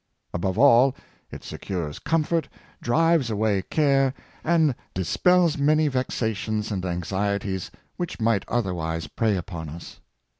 [0.33, 0.95] Above all,
[1.29, 2.49] it secures comfort,
[2.81, 9.99] drives away care, and dispels many vexations and anxieties which might otherwise prey upon us.